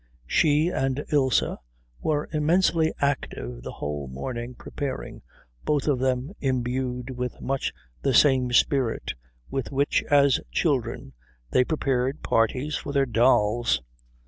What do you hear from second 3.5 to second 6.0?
the whole morning preparing, both of